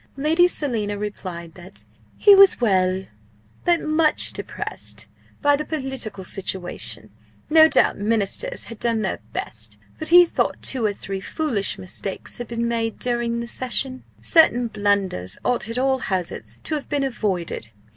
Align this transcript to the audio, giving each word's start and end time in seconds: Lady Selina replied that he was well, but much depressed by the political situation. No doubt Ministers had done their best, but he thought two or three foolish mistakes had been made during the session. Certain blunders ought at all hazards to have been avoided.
Lady 0.17 0.47
Selina 0.47 0.97
replied 0.97 1.53
that 1.53 1.85
he 2.17 2.33
was 2.33 2.59
well, 2.59 3.05
but 3.65 3.79
much 3.79 4.33
depressed 4.33 5.07
by 5.43 5.55
the 5.55 5.63
political 5.63 6.23
situation. 6.23 7.11
No 7.51 7.67
doubt 7.67 7.99
Ministers 7.99 8.65
had 8.65 8.79
done 8.79 9.03
their 9.03 9.19
best, 9.31 9.77
but 9.99 10.07
he 10.09 10.25
thought 10.25 10.63
two 10.63 10.83
or 10.85 10.93
three 10.93 11.21
foolish 11.21 11.77
mistakes 11.77 12.39
had 12.39 12.47
been 12.47 12.67
made 12.67 12.97
during 12.97 13.41
the 13.41 13.47
session. 13.47 14.03
Certain 14.19 14.65
blunders 14.69 15.37
ought 15.45 15.69
at 15.69 15.77
all 15.77 15.99
hazards 15.99 16.57
to 16.63 16.73
have 16.73 16.89
been 16.89 17.03
avoided. 17.03 17.69